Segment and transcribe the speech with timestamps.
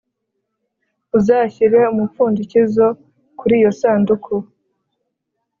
[1.17, 2.87] uzashyire umupfundikizo
[3.39, 4.33] kuri iyo sanduku